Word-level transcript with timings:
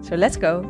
So 0.00 0.16
let's 0.16 0.36
go! 0.36 0.64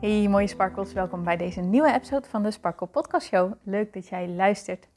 Hey 0.00 0.28
mooie 0.28 0.46
sparkles, 0.46 0.92
welkom 0.92 1.24
bij 1.24 1.36
deze 1.36 1.60
nieuwe 1.60 1.92
episode 1.94 2.28
van 2.28 2.42
de 2.42 2.50
Sparkle 2.50 2.86
Podcast 2.86 3.26
Show. 3.26 3.52
Leuk 3.62 3.92
dat 3.92 4.08
jij 4.08 4.28
luistert. 4.28 4.88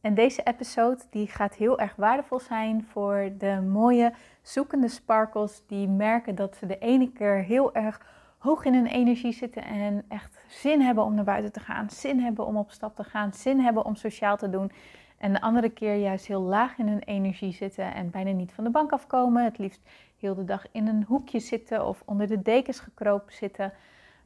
En 0.00 0.14
deze 0.14 0.42
episode 0.42 1.02
die 1.10 1.26
gaat 1.26 1.54
heel 1.54 1.78
erg 1.78 1.96
waardevol 1.96 2.40
zijn 2.40 2.86
voor 2.90 3.32
de 3.38 3.60
mooie 3.68 4.12
zoekende 4.42 4.88
sparkles 4.88 5.62
die 5.66 5.88
merken 5.88 6.34
dat 6.34 6.56
ze 6.56 6.66
de 6.66 6.78
ene 6.78 7.12
keer 7.12 7.36
heel 7.36 7.74
erg 7.74 8.00
hoog 8.38 8.64
in 8.64 8.74
hun 8.74 8.86
energie 8.86 9.32
zitten 9.32 9.64
en 9.64 10.04
echt 10.08 10.38
zin 10.48 10.80
hebben 10.80 11.04
om 11.04 11.14
naar 11.14 11.24
buiten 11.24 11.52
te 11.52 11.60
gaan, 11.60 11.90
zin 11.90 12.20
hebben 12.20 12.46
om 12.46 12.56
op 12.56 12.70
stap 12.70 12.96
te 12.96 13.04
gaan, 13.04 13.32
zin 13.32 13.60
hebben 13.60 13.84
om 13.84 13.94
sociaal 13.94 14.36
te 14.36 14.50
doen. 14.50 14.72
En 15.18 15.32
de 15.32 15.40
andere 15.40 15.70
keer 15.70 15.94
juist 15.94 16.26
heel 16.26 16.40
laag 16.40 16.78
in 16.78 16.88
hun 16.88 17.02
energie 17.02 17.52
zitten 17.52 17.94
en 17.94 18.10
bijna 18.10 18.30
niet 18.30 18.52
van 18.52 18.64
de 18.64 18.70
bank 18.70 18.92
afkomen. 18.92 19.44
Het 19.44 19.58
liefst 19.58 19.80
heel 20.22 20.34
de 20.34 20.44
dag 20.44 20.66
in 20.72 20.86
een 20.86 21.04
hoekje 21.04 21.38
zitten 21.38 21.86
of 21.86 22.02
onder 22.04 22.26
de 22.26 22.42
dekens 22.42 22.80
gekropen 22.80 23.34
zitten. 23.34 23.72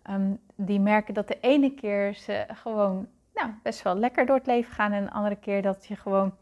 Ehm, 0.02 0.34
die 0.54 0.80
merken 0.80 1.14
dat 1.14 1.28
de 1.28 1.40
ene 1.40 1.74
keer 1.74 2.14
ze 2.14 2.46
gewoon 2.48 3.06
nou, 3.34 3.50
best 3.62 3.82
wel 3.82 3.96
lekker 3.96 4.26
door 4.26 4.36
het 4.36 4.46
leven 4.46 4.72
gaan. 4.72 4.92
En 4.92 5.04
de 5.04 5.10
andere 5.10 5.36
keer 5.36 5.62
dat 5.62 5.86
je 5.86 5.96
gewoon 5.96 6.34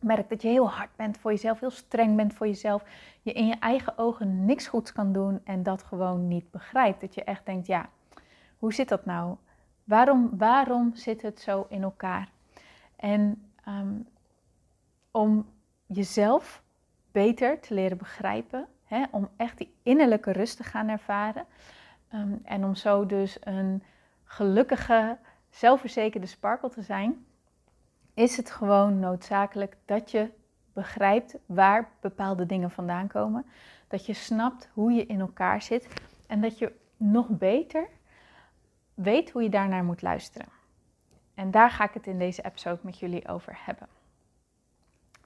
merkt 0.00 0.28
dat 0.28 0.42
je 0.42 0.48
heel 0.48 0.70
hard 0.70 0.96
bent 0.96 1.18
voor 1.18 1.30
jezelf, 1.30 1.60
heel 1.60 1.70
streng 1.70 2.16
bent 2.16 2.34
voor 2.34 2.46
jezelf. 2.46 2.84
Je 3.22 3.32
in 3.32 3.46
je 3.46 3.56
eigen 3.58 3.98
ogen 3.98 4.44
niks 4.44 4.66
goeds 4.66 4.92
kan 4.92 5.12
doen 5.12 5.40
en 5.44 5.62
dat 5.62 5.82
gewoon 5.82 6.28
niet 6.28 6.50
begrijpt. 6.50 7.00
Dat 7.00 7.14
je 7.14 7.24
echt 7.24 7.46
denkt, 7.46 7.66
ja, 7.66 7.88
hoe 8.58 8.74
zit 8.74 8.88
dat 8.88 9.04
nou? 9.04 9.36
Waarom, 9.84 10.30
waarom 10.38 10.94
zit 10.94 11.22
het 11.22 11.40
zo 11.40 11.66
in 11.68 11.82
elkaar? 11.82 12.28
En 12.96 13.52
ehm, 13.64 13.94
om 15.10 15.46
jezelf 15.86 16.62
beter 17.12 17.60
te 17.60 17.74
leren 17.74 17.98
begrijpen, 17.98 18.66
hè, 18.84 19.04
om 19.10 19.28
echt 19.36 19.58
die 19.58 19.74
innerlijke 19.82 20.32
rust 20.32 20.56
te 20.56 20.62
gaan 20.62 20.88
ervaren. 20.88 21.44
Ehm, 22.08 22.32
en 22.44 22.64
om 22.64 22.74
zo 22.74 23.06
dus 23.06 23.36
een 23.40 23.82
gelukkige, 24.24 25.18
zelfverzekerde 25.50 26.26
sparkle 26.26 26.70
te 26.70 26.82
zijn, 26.82 27.26
is 28.14 28.36
het 28.36 28.50
gewoon 28.50 28.98
noodzakelijk 28.98 29.76
dat 29.84 30.10
je 30.10 30.30
begrijpt 30.72 31.36
waar 31.46 31.88
bepaalde 32.00 32.46
dingen 32.46 32.70
vandaan 32.70 33.06
komen. 33.06 33.46
Dat 33.88 34.06
je 34.06 34.12
snapt 34.14 34.68
hoe 34.72 34.92
je 34.92 35.06
in 35.06 35.20
elkaar 35.20 35.62
zit 35.62 35.88
en 36.26 36.40
dat 36.40 36.58
je 36.58 36.72
nog 36.96 37.28
beter 37.28 37.88
weet 38.94 39.30
hoe 39.30 39.42
je 39.42 39.48
daarnaar 39.48 39.84
moet 39.84 40.02
luisteren. 40.02 40.48
En 41.34 41.50
daar 41.50 41.70
ga 41.70 41.84
ik 41.84 41.94
het 41.94 42.06
in 42.06 42.18
deze 42.18 42.44
episode 42.44 42.80
met 42.82 42.98
jullie 42.98 43.28
over 43.28 43.58
hebben. 43.64 43.88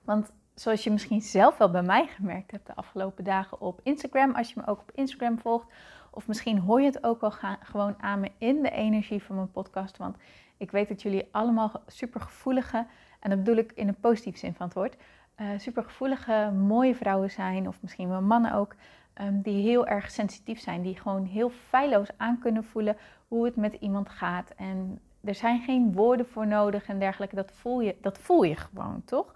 Want 0.02 0.32
zoals 0.60 0.84
je 0.84 0.90
misschien 0.90 1.20
zelf 1.20 1.58
wel 1.58 1.70
bij 1.70 1.82
mij 1.82 2.06
gemerkt 2.06 2.50
hebt 2.50 2.66
de 2.66 2.74
afgelopen 2.74 3.24
dagen 3.24 3.60
op 3.60 3.80
Instagram, 3.82 4.34
als 4.34 4.48
je 4.52 4.60
me 4.60 4.66
ook 4.66 4.80
op 4.80 4.90
Instagram 4.94 5.38
volgt, 5.38 5.66
of 6.10 6.26
misschien 6.26 6.58
hoor 6.58 6.80
je 6.80 6.86
het 6.86 7.04
ook 7.04 7.22
al 7.22 7.32
gewoon 7.62 7.94
aan 8.02 8.20
me 8.20 8.30
in 8.38 8.62
de 8.62 8.70
energie 8.70 9.22
van 9.22 9.36
mijn 9.36 9.50
podcast. 9.50 9.96
Want 9.96 10.16
ik 10.56 10.70
weet 10.70 10.88
dat 10.88 11.02
jullie 11.02 11.28
allemaal 11.30 11.72
supergevoelige, 11.86 12.86
en 13.20 13.30
dat 13.30 13.38
bedoel 13.38 13.56
ik 13.56 13.72
in 13.72 13.88
een 13.88 14.00
positieve 14.00 14.38
zin 14.38 14.54
van 14.54 14.66
het 14.66 14.74
woord, 14.74 14.96
uh, 15.36 15.46
supergevoelige, 15.58 16.52
mooie 16.56 16.94
vrouwen 16.94 17.30
zijn, 17.30 17.68
of 17.68 17.82
misschien 17.82 18.08
wel 18.08 18.22
mannen 18.22 18.52
ook, 18.52 18.74
um, 19.20 19.42
die 19.42 19.62
heel 19.62 19.86
erg 19.86 20.10
sensitief 20.10 20.60
zijn, 20.60 20.82
die 20.82 20.96
gewoon 20.96 21.24
heel 21.24 21.50
feilloos 21.50 22.08
aan 22.16 22.38
kunnen 22.38 22.64
voelen 22.64 22.96
hoe 23.28 23.44
het 23.44 23.56
met 23.56 23.74
iemand 23.74 24.08
gaat. 24.08 24.50
En 24.56 25.00
er 25.24 25.34
zijn 25.34 25.60
geen 25.60 25.92
woorden 25.92 26.26
voor 26.26 26.46
nodig 26.46 26.86
en 26.86 26.98
dergelijke, 26.98 27.34
dat 27.34 27.52
voel 27.52 27.80
je, 27.80 27.96
dat 28.00 28.18
voel 28.18 28.42
je 28.42 28.56
gewoon, 28.56 29.02
toch? 29.04 29.34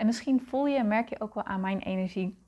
En 0.00 0.06
misschien 0.06 0.40
voel 0.40 0.66
je 0.66 0.76
en 0.76 0.88
merk 0.88 1.08
je 1.08 1.20
ook 1.20 1.34
wel 1.34 1.44
aan 1.44 1.60
mijn 1.60 1.78
energie 1.78 2.38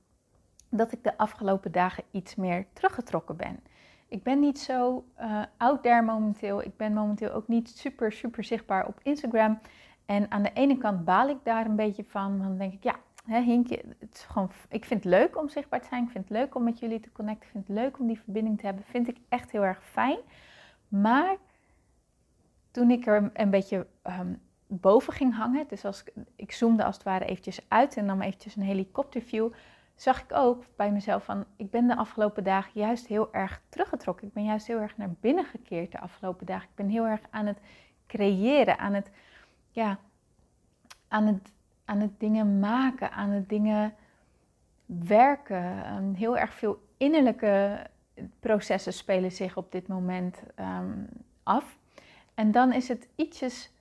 dat 0.71 0.93
ik 0.93 1.05
de 1.05 1.19
afgelopen 1.19 1.73
dagen 1.73 2.05
iets 2.11 2.35
meer 2.35 2.67
teruggetrokken 2.73 3.37
ben. 3.37 3.61
Ik 4.09 4.23
ben 4.23 4.41
niet 4.41 4.59
zo 4.59 5.05
uh, 5.21 5.43
out 5.57 5.83
there 5.83 6.03
momenteel. 6.03 6.63
Ik 6.63 6.77
ben 6.77 6.93
momenteel 6.93 7.33
ook 7.33 7.49
niet 7.49 7.69
super, 7.69 8.13
super 8.13 8.45
zichtbaar 8.45 8.87
op 8.87 9.01
Instagram. 9.03 9.61
En 10.07 10.31
aan 10.31 10.43
de 10.43 10.53
ene 10.53 10.79
kant 10.79 11.05
baal 11.05 11.29
ik 11.29 11.37
daar 11.43 11.67
een 11.67 11.77
beetje 11.77 12.05
van. 12.05 12.39
Dan 12.39 12.59
denk 12.59 12.73
ik, 12.73 12.83
ja, 12.83 12.97
hè, 13.27 13.41
Hinkje, 13.41 13.83
het 13.99 14.15
is 14.15 14.23
gewoon, 14.23 14.51
ik 14.69 14.85
vind 14.85 15.05
het 15.05 15.13
leuk 15.13 15.39
om 15.39 15.49
zichtbaar 15.49 15.81
te 15.81 15.89
zijn. 15.89 16.05
Ik 16.05 16.11
vind 16.11 16.29
het 16.29 16.39
leuk 16.39 16.55
om 16.55 16.65
met 16.65 16.79
jullie 16.79 17.01
te 17.01 17.13
connecten. 17.13 17.47
Ik 17.47 17.53
vind 17.53 17.69
het 17.69 17.77
leuk 17.77 17.99
om 17.99 18.07
die 18.07 18.21
verbinding 18.21 18.59
te 18.59 18.67
hebben. 18.67 18.85
Vind 18.85 19.09
ik 19.09 19.17
echt 19.29 19.51
heel 19.51 19.65
erg 19.65 19.85
fijn. 19.85 20.19
Maar 20.89 21.37
toen 22.71 22.91
ik 22.91 23.07
er 23.07 23.31
een 23.35 23.51
beetje 23.51 23.87
um, 24.21 24.41
boven 24.81 25.13
ging 25.13 25.37
hangen, 25.37 25.65
dus 25.69 25.85
als 25.85 26.03
ik, 26.03 26.13
ik 26.37 26.53
zoomde 26.53 26.85
als 26.85 26.95
het 26.95 27.05
ware 27.05 27.25
eventjes 27.25 27.61
uit 27.69 27.97
en 27.97 28.05
nam 28.05 28.21
eventjes 28.21 28.57
een 28.57 28.63
helikopterview 28.63 29.53
zag 29.95 30.23
ik 30.23 30.33
ook 30.33 30.65
bij 30.77 30.91
mezelf 30.93 31.25
van, 31.25 31.45
ik 31.57 31.71
ben 31.71 31.87
de 31.87 31.97
afgelopen 31.97 32.45
dagen 32.45 32.81
juist 32.81 33.07
heel 33.07 33.33
erg 33.33 33.63
teruggetrokken. 33.69 34.27
Ik 34.27 34.33
ben 34.33 34.45
juist 34.45 34.67
heel 34.67 34.81
erg 34.81 34.97
naar 34.97 35.11
binnen 35.21 35.45
gekeerd 35.45 35.93
de 35.93 36.01
afgelopen 36.01 36.47
dagen. 36.47 36.69
Ik 36.69 36.75
ben 36.75 36.89
heel 36.89 37.07
erg 37.07 37.21
aan 37.31 37.47
het 37.47 37.59
creëren, 38.07 38.79
aan 38.79 38.95
het, 38.95 39.11
ja, 39.71 39.99
aan 41.09 41.27
het, 41.27 41.53
aan 41.85 42.01
het 42.01 42.21
dingen 42.21 42.59
maken, 42.59 43.13
aan 43.13 43.31
het 43.31 43.49
dingen 43.49 43.95
werken. 44.87 46.15
heel 46.15 46.39
erg 46.39 46.55
veel 46.55 46.83
innerlijke 46.97 47.87
processen 48.41 48.93
spelen 48.93 49.33
zich 49.33 49.57
op 49.57 49.73
dit 49.73 49.89
moment 49.89 50.43
um, 50.59 51.09
af. 51.43 51.79
En 52.35 52.51
dan 52.51 52.73
is 52.73 52.89
het 52.89 53.09
ietsjes, 53.17 53.73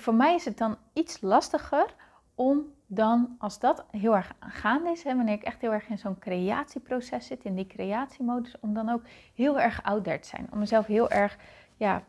voor 0.00 0.14
mij 0.14 0.34
is 0.34 0.44
het 0.44 0.58
dan 0.58 0.76
iets 0.92 1.20
lastiger 1.20 1.94
om 2.34 2.72
dan, 2.86 3.36
als 3.38 3.58
dat 3.58 3.84
heel 3.90 4.16
erg 4.16 4.32
gaande 4.40 4.90
is, 4.90 5.02
hè, 5.02 5.16
wanneer 5.16 5.34
ik 5.34 5.42
echt 5.42 5.60
heel 5.60 5.72
erg 5.72 5.88
in 5.88 5.98
zo'n 5.98 6.18
creatieproces 6.18 7.26
zit, 7.26 7.44
in 7.44 7.54
die 7.54 7.66
creatiemodus, 7.66 8.56
om 8.60 8.74
dan 8.74 8.88
ook 8.88 9.02
heel 9.34 9.60
erg 9.60 9.82
out 9.82 10.04
there 10.04 10.18
te 10.18 10.28
zijn. 10.28 10.48
Om 10.52 10.58
mezelf 10.58 10.86
heel 10.86 11.10
erg 11.10 11.38
ja, 11.76 12.02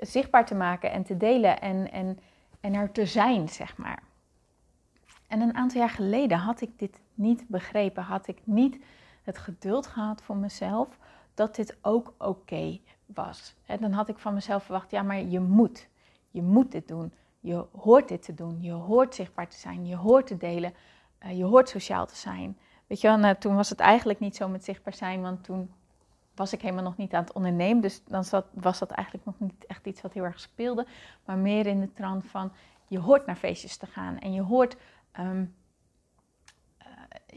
zichtbaar 0.00 0.46
te 0.46 0.54
maken 0.54 0.90
en 0.90 1.02
te 1.02 1.16
delen 1.16 1.60
en, 1.60 1.90
en, 1.92 2.18
en 2.60 2.74
er 2.74 2.92
te 2.92 3.06
zijn, 3.06 3.48
zeg 3.48 3.76
maar. 3.76 4.02
En 5.26 5.40
een 5.40 5.54
aantal 5.54 5.80
jaar 5.80 5.90
geleden 5.90 6.38
had 6.38 6.60
ik 6.60 6.78
dit 6.78 7.00
niet 7.14 7.48
begrepen, 7.48 8.02
had 8.02 8.28
ik 8.28 8.38
niet 8.44 8.84
het 9.22 9.38
geduld 9.38 9.86
gehad 9.86 10.22
voor 10.22 10.36
mezelf 10.36 10.98
dat 11.34 11.54
dit 11.54 11.76
ook 11.82 12.14
oké 12.18 12.78
was. 13.06 13.54
En 13.66 13.80
dan 13.80 13.92
had 13.92 14.08
ik 14.08 14.18
van 14.18 14.34
mezelf 14.34 14.62
verwacht, 14.62 14.90
ja, 14.90 15.02
maar 15.02 15.20
je 15.20 15.40
moet, 15.40 15.88
je 16.30 16.42
moet 16.42 16.72
dit 16.72 16.88
doen. 16.88 17.12
Je 17.40 17.64
hoort 17.76 18.08
dit 18.08 18.22
te 18.22 18.34
doen. 18.34 18.58
Je 18.60 18.72
hoort 18.72 19.14
zichtbaar 19.14 19.48
te 19.48 19.56
zijn. 19.56 19.86
Je 19.86 19.96
hoort 19.96 20.26
te 20.26 20.36
delen. 20.36 20.74
Uh, 21.24 21.38
je 21.38 21.44
hoort 21.44 21.68
sociaal 21.68 22.06
te 22.06 22.16
zijn. 22.16 22.58
Weet 22.86 23.00
je 23.00 23.08
wel, 23.08 23.18
nou, 23.18 23.34
toen 23.38 23.54
was 23.54 23.68
het 23.68 23.80
eigenlijk 23.80 24.20
niet 24.20 24.36
zo 24.36 24.48
met 24.48 24.64
zichtbaar 24.64 24.94
zijn, 24.94 25.22
want 25.22 25.44
toen 25.44 25.70
was 26.34 26.52
ik 26.52 26.62
helemaal 26.62 26.82
nog 26.84 26.96
niet 26.96 27.14
aan 27.14 27.22
het 27.22 27.32
ondernemen. 27.32 27.82
Dus 27.82 28.02
dan 28.04 28.24
zat, 28.24 28.46
was 28.52 28.78
dat 28.78 28.90
eigenlijk 28.90 29.26
nog 29.26 29.34
niet 29.38 29.66
echt 29.66 29.86
iets 29.86 30.00
wat 30.00 30.12
heel 30.12 30.24
erg 30.24 30.40
speelde. 30.40 30.86
Maar 31.24 31.36
meer 31.36 31.66
in 31.66 31.80
de 31.80 31.92
trant 31.92 32.26
van 32.26 32.52
je 32.86 32.98
hoort 32.98 33.26
naar 33.26 33.36
feestjes 33.36 33.76
te 33.76 33.86
gaan. 33.86 34.18
En 34.18 34.32
je 34.32 34.42
hoort 34.42 34.76
um, 35.20 35.54
uh, 36.82 36.86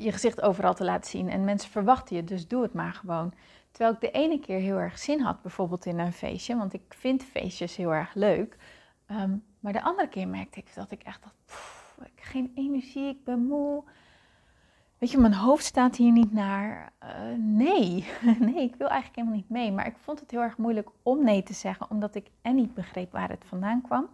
je 0.04 0.12
gezicht 0.12 0.42
overal 0.42 0.74
te 0.74 0.84
laten 0.84 1.10
zien. 1.10 1.30
En 1.30 1.44
mensen 1.44 1.72
verwachten 1.72 2.16
je, 2.16 2.24
dus 2.24 2.48
doe 2.48 2.62
het 2.62 2.74
maar 2.74 2.94
gewoon. 2.94 3.34
Terwijl 3.72 3.94
ik 3.94 4.02
de 4.02 4.12
ene 4.12 4.40
keer 4.40 4.60
heel 4.60 4.78
erg 4.78 5.00
zin 5.00 5.22
had, 5.22 5.42
bijvoorbeeld 5.42 5.86
in 5.86 6.00
een 6.00 6.14
feestje. 6.14 6.58
Want 6.58 6.74
ik 6.74 6.82
vind 6.90 7.24
feestjes 7.24 7.76
heel 7.76 7.94
erg 7.94 8.14
leuk. 8.14 8.58
Um, 9.12 9.44
maar 9.60 9.74
de 9.74 9.82
andere 9.82 10.08
keer 10.08 10.28
merkte 10.28 10.60
ik 10.60 10.74
dat 10.76 10.92
ik 10.92 11.04
echt 11.04 11.24
dacht, 11.24 11.36
ik 11.98 12.12
heb 12.16 12.26
geen 12.26 12.52
energie, 12.56 13.08
ik 13.08 13.24
ben 13.24 13.46
moe. 13.46 13.84
Weet 14.98 15.12
je, 15.12 15.18
mijn 15.18 15.34
hoofd 15.34 15.66
staat 15.66 15.96
hier 15.96 16.12
niet 16.12 16.34
naar. 16.34 16.94
Uh, 17.04 17.10
nee, 17.38 18.08
nee, 18.40 18.62
ik 18.62 18.76
wil 18.76 18.88
eigenlijk 18.88 19.16
helemaal 19.16 19.36
niet 19.38 19.50
mee. 19.50 19.72
Maar 19.72 19.88
ik 19.88 19.98
vond 19.98 20.20
het 20.20 20.32
heel 20.32 20.42
erg 20.42 20.58
moeilijk 20.58 20.90
om 21.04 21.24
nee 21.24 21.44
te 21.44 21.54
zeggen, 21.54 21.90
omdat 21.90 22.16
ik 22.16 22.28
en 22.42 22.56
niet 22.56 22.74
begreep 22.74 23.12
waar 23.12 23.30
het 23.30 23.46
vandaan 23.46 23.82
kwam. 23.82 24.08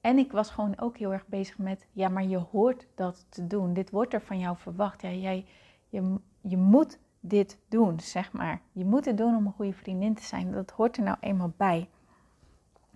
En 0.00 0.18
ik 0.18 0.32
was 0.32 0.50
gewoon 0.50 0.78
ook 0.78 0.96
heel 0.98 1.12
erg 1.12 1.26
bezig 1.26 1.58
met, 1.58 1.86
ja, 1.92 2.08
maar 2.08 2.24
je 2.24 2.36
hoort 2.36 2.86
dat 2.94 3.26
te 3.28 3.46
doen. 3.46 3.72
Dit 3.72 3.90
wordt 3.90 4.14
er 4.14 4.20
van 4.20 4.38
jou 4.38 4.56
verwacht. 4.56 5.02
Ja, 5.02 5.10
jij, 5.10 5.44
je, 5.88 6.18
je 6.40 6.56
moet 6.56 6.98
dit 7.20 7.58
doen, 7.68 8.00
zeg 8.00 8.32
maar. 8.32 8.60
Je 8.72 8.84
moet 8.84 9.04
het 9.04 9.16
doen 9.16 9.36
om 9.36 9.46
een 9.46 9.52
goede 9.52 9.72
vriendin 9.72 10.14
te 10.14 10.22
zijn. 10.22 10.52
Dat 10.52 10.70
hoort 10.70 10.96
er 10.96 11.02
nou 11.02 11.16
eenmaal 11.20 11.52
bij. 11.56 11.88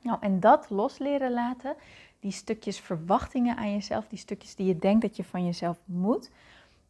Nou, 0.06 0.18
en 0.20 0.40
dat 0.40 0.70
los 0.70 0.98
leren 0.98 1.32
laten, 1.32 1.74
die 2.20 2.30
stukjes 2.30 2.80
verwachtingen 2.80 3.56
aan 3.56 3.72
jezelf, 3.72 4.08
die 4.08 4.18
stukjes 4.18 4.54
die 4.54 4.66
je 4.66 4.78
denkt 4.78 5.02
dat 5.02 5.16
je 5.16 5.24
van 5.24 5.44
jezelf 5.44 5.78
moet, 5.84 6.30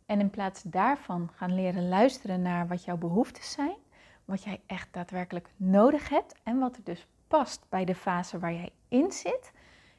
En 0.06 0.20
in 0.20 0.30
plaats 0.30 0.62
daarvan 0.62 1.30
gaan 1.34 1.54
leren 1.54 1.88
luisteren 1.88 2.42
naar 2.42 2.68
wat 2.68 2.84
jouw 2.84 2.96
behoeftes 2.96 3.50
zijn, 3.50 3.76
wat 4.24 4.42
jij 4.44 4.60
echt 4.66 4.88
daadwerkelijk 4.90 5.48
nodig 5.56 6.08
hebt 6.08 6.34
en 6.42 6.58
wat 6.58 6.76
er 6.76 6.84
dus 6.84 7.06
past 7.28 7.66
bij 7.68 7.84
de 7.84 7.94
fase 7.94 8.38
waar 8.38 8.52
jij 8.52 8.72
in 8.88 9.12
zit, 9.12 9.52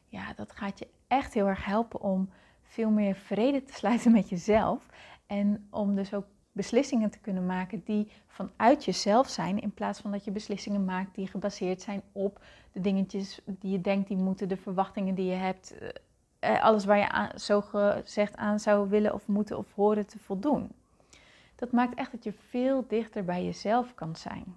ja, 0.08 0.34
dat 0.36 0.52
gaat 0.52 0.80
je 0.80 0.88
echt 1.08 1.34
heel 1.34 1.48
erg 1.48 1.66
helpen 1.66 2.02
om 2.02 2.30
veel 2.64 2.90
meer 2.90 3.16
vrede 3.16 3.64
te 3.64 3.74
sluiten 3.74 4.12
met 4.12 4.30
jezelf 4.30 4.86
en 5.26 5.68
om 5.70 5.96
dus 5.96 6.14
ook 6.14 6.26
beslissingen 6.58 7.10
te 7.10 7.20
kunnen 7.20 7.46
maken 7.46 7.82
die 7.86 8.12
vanuit 8.28 8.86
jezelf 8.86 9.30
zijn, 9.30 9.60
in 9.60 9.74
plaats 9.74 10.00
van 10.00 10.12
dat 10.12 10.24
je 10.24 10.32
beslissingen 10.32 10.86
maakt 10.86 11.16
die 11.16 11.28
gebaseerd 11.28 11.82
zijn 11.82 12.02
op 12.12 12.42
de 12.72 12.82
dingetjes 12.82 13.40
die 13.46 13.72
je 13.72 13.82
denkt 13.82 14.08
die 14.08 14.18
moeten, 14.18 14.50
de 14.50 14.58
verwachtingen 14.58 15.16
die 15.16 15.26
je 15.26 15.36
hebt, 15.36 15.78
eh, 15.78 15.90
eh, 16.40 16.64
alles 16.64 16.86
waar 16.86 16.98
je 16.98 17.40
zo 17.40 17.62
gezegd 17.62 18.36
aan 18.36 18.60
zou 18.60 18.90
willen 18.90 19.14
of 19.14 19.28
moeten 19.28 19.58
of 19.58 19.74
horen 19.74 20.06
te 20.06 20.20
voldoen. 20.20 20.72
Dat 21.56 21.72
maakt 21.72 21.96
echt 21.96 22.12
dat 22.12 22.24
je 22.24 22.34
veel 22.34 22.86
dichter 22.88 23.26
bij 23.26 23.46
jezelf 23.46 23.96
kan 23.96 24.16
zijn. 24.16 24.56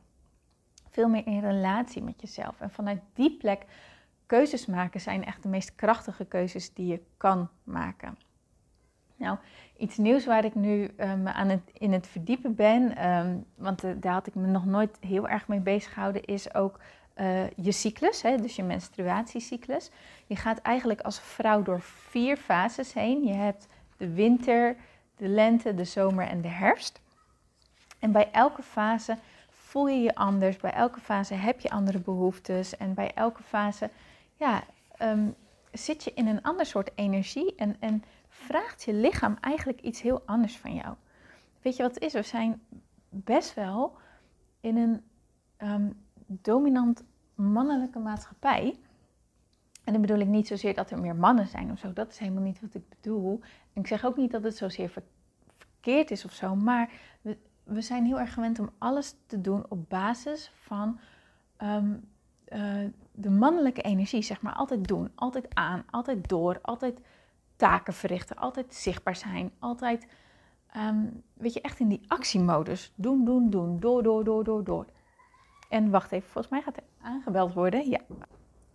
Veel 0.91 1.09
meer 1.09 1.27
in 1.27 1.41
relatie 1.41 2.03
met 2.03 2.21
jezelf. 2.21 2.61
En 2.61 2.71
vanuit 2.71 3.01
die 3.15 3.37
plek 3.37 3.67
keuzes 4.27 4.67
maken 4.67 5.01
zijn 5.01 5.25
echt 5.25 5.43
de 5.43 5.49
meest 5.49 5.75
krachtige 5.75 6.25
keuzes 6.25 6.75
die 6.75 6.87
je 6.87 7.01
kan 7.17 7.49
maken. 7.65 8.19
Nou, 9.21 9.39
iets 9.77 9.97
nieuws 9.97 10.27
waar 10.27 10.45
ik 10.45 10.55
nu 10.55 10.91
um, 10.97 11.29
aan 11.29 11.49
het, 11.49 11.71
in 11.73 11.93
het 11.93 12.07
verdiepen 12.07 12.55
ben, 12.55 12.97
ehm, 12.97 13.37
want 13.55 13.85
uh, 13.85 13.91
daar 13.97 14.13
had 14.13 14.27
ik 14.27 14.35
me 14.35 14.47
nog 14.47 14.65
nooit 14.65 14.97
heel 15.01 15.29
erg 15.29 15.49
mee 15.49 15.61
bezig 15.61 15.93
gehouden, 15.93 16.25
is 16.25 16.55
ook 16.55 16.81
uh, 17.17 17.51
je 17.51 17.73
cyclus, 17.73 18.23
hè, 18.23 18.37
dus 18.37 18.57
je 18.57 18.63
menstruatiecyclus. 18.63 19.91
Je 20.27 20.37
gaat 20.37 20.59
eigenlijk 20.59 21.01
als 21.01 21.21
vrouw 21.21 21.63
door 21.63 21.81
vier 21.81 22.37
fases 22.37 22.93
heen. 22.93 23.25
Je 23.25 23.33
hebt 23.33 23.67
de 23.97 24.15
winter, 24.15 24.77
de 25.17 25.29
lente, 25.29 25.75
de 25.75 25.85
zomer 25.85 26.27
en 26.27 26.41
de 26.41 26.49
herfst. 26.49 27.01
En 27.99 28.13
bij 28.13 28.31
elke 28.33 28.63
fase 28.63 29.17
voel 29.51 29.89
je 29.89 30.01
je 30.01 30.15
anders, 30.15 30.57
bij 30.57 30.73
elke 30.73 31.01
fase 31.01 31.35
heb 31.35 31.61
je 31.61 31.71
andere 31.71 31.99
behoeftes 31.99 32.77
en 32.77 32.95
bij 32.95 33.15
elke 33.15 33.43
fase 33.43 33.91
ja, 34.37 34.63
um, 35.03 35.35
zit 35.73 36.05
je 36.05 36.13
in 36.15 36.27
een 36.27 36.43
ander 36.43 36.67
soort 36.67 36.91
energie 36.95 37.55
en, 37.57 37.77
en 37.81 38.05
vraagt 38.31 38.83
je 38.83 38.95
lichaam 38.95 39.37
eigenlijk 39.41 39.81
iets 39.81 40.01
heel 40.01 40.23
anders 40.27 40.59
van 40.59 40.75
jou. 40.75 40.95
Weet 41.63 41.77
je 41.77 41.83
wat 41.83 41.95
het 41.95 42.03
is? 42.03 42.13
We 42.13 42.23
zijn 42.23 42.63
best 43.09 43.55
wel 43.55 43.97
in 44.61 44.77
een 44.77 45.03
um, 45.59 46.03
dominant 46.27 47.05
mannelijke 47.35 47.99
maatschappij. 47.99 48.79
En 49.85 49.93
dan 49.93 50.01
bedoel 50.01 50.19
ik 50.19 50.27
niet 50.27 50.47
zozeer 50.47 50.75
dat 50.75 50.91
er 50.91 51.01
meer 51.01 51.17
mannen 51.17 51.47
zijn 51.47 51.71
of 51.71 51.79
zo. 51.79 51.93
Dat 51.93 52.11
is 52.11 52.19
helemaal 52.19 52.43
niet 52.43 52.61
wat 52.61 52.75
ik 52.75 52.89
bedoel. 52.89 53.41
En 53.73 53.81
ik 53.81 53.87
zeg 53.87 54.05
ook 54.05 54.17
niet 54.17 54.31
dat 54.31 54.43
het 54.43 54.57
zozeer 54.57 55.03
verkeerd 55.57 56.11
is 56.11 56.25
of 56.25 56.33
zo. 56.33 56.57
Maar 56.57 56.91
we, 57.21 57.39
we 57.65 57.81
zijn 57.81 58.05
heel 58.05 58.21
erg 58.21 58.35
gewend 58.35 58.59
om 58.59 58.71
alles 58.79 59.15
te 59.27 59.41
doen 59.41 59.65
op 59.69 59.89
basis 59.89 60.53
van 60.55 60.99
um, 61.63 62.09
uh, 62.49 62.89
de 63.13 63.31
mannelijke 63.31 63.83
energie. 63.83 64.23
Zeg 64.23 64.43
maar 64.43 64.55
altijd 64.55 64.89
doen, 64.89 65.11
altijd 65.15 65.55
aan, 65.55 65.85
altijd 65.91 66.29
door, 66.29 66.59
altijd 66.63 67.01
taken 67.61 67.93
verrichten, 67.93 68.37
altijd 68.37 68.75
zichtbaar 68.75 69.17
zijn, 69.17 69.53
altijd, 69.59 70.07
um, 70.77 71.23
weet 71.35 71.53
je, 71.53 71.61
echt 71.61 71.81
in 71.81 71.89
die 71.89 72.05
actiemodus. 72.07 72.93
Doen, 72.95 73.25
doen, 73.25 73.51
doen, 73.51 73.81
door, 73.81 74.03
door, 74.03 74.25
door, 74.25 74.45
door, 74.45 74.65
door. 74.65 74.87
En 75.69 75.91
wacht 75.91 76.13
even, 76.13 76.29
volgens 76.29 76.53
mij 76.53 76.63
gaat 76.63 76.77
er 76.77 76.83
aangebeld 77.03 77.53
worden. 77.53 77.91
Ja. 77.91 78.01